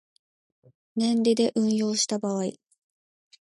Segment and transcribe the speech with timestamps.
[0.95, 2.53] 年利で運用した場合